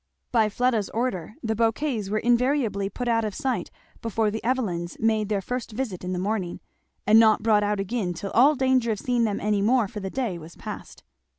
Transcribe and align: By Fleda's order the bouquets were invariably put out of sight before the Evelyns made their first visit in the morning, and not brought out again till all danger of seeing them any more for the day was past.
By 0.31 0.49
Fleda's 0.49 0.89
order 0.95 1.35
the 1.43 1.55
bouquets 1.55 2.09
were 2.09 2.17
invariably 2.17 2.89
put 2.89 3.07
out 3.07 3.23
of 3.23 3.35
sight 3.35 3.69
before 4.01 4.31
the 4.31 4.43
Evelyns 4.43 4.97
made 4.99 5.29
their 5.29 5.43
first 5.43 5.73
visit 5.73 6.03
in 6.03 6.11
the 6.11 6.17
morning, 6.17 6.59
and 7.05 7.19
not 7.19 7.43
brought 7.43 7.61
out 7.61 7.79
again 7.79 8.15
till 8.15 8.31
all 8.31 8.55
danger 8.55 8.91
of 8.91 8.99
seeing 8.99 9.25
them 9.25 9.39
any 9.39 9.61
more 9.61 9.87
for 9.87 9.99
the 9.99 10.09
day 10.09 10.39
was 10.39 10.55
past. 10.55 11.03